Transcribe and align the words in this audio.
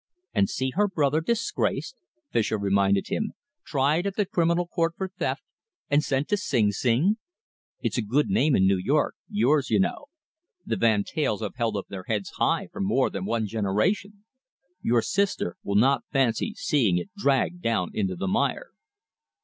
"And 0.33 0.49
see 0.49 0.71
her 0.71 0.87
brother 0.87 1.21
disgraced," 1.21 1.95
Fischer 2.31 2.57
reminded 2.57 3.09
him, 3.09 3.33
"tried 3.63 4.07
at 4.07 4.15
the 4.15 4.25
Criminal 4.25 4.65
Court 4.65 4.95
for 4.97 5.09
theft 5.15 5.43
and 5.91 6.03
sent 6.03 6.27
to 6.29 6.37
Sing 6.37 6.71
Sing? 6.71 7.17
It's 7.81 7.99
a 7.99 8.01
good 8.01 8.27
name 8.27 8.55
in 8.55 8.65
New 8.65 8.79
York, 8.79 9.13
yours, 9.29 9.69
you 9.69 9.79
know. 9.79 10.07
The 10.65 10.75
Van 10.75 11.03
Teyls 11.03 11.41
have 11.41 11.53
held 11.55 11.77
up 11.77 11.85
their 11.89 12.05
heads 12.07 12.31
high 12.37 12.67
for 12.71 12.81
more 12.81 13.11
than 13.11 13.25
one 13.25 13.45
generation. 13.45 14.25
Your 14.81 15.03
sister 15.03 15.55
will 15.61 15.75
not 15.75 16.03
fancy 16.11 16.55
seeing 16.57 16.97
it 16.97 17.11
dragged 17.15 17.61
down 17.61 17.91
into 17.93 18.15
the 18.15 18.27
mire." 18.27 18.71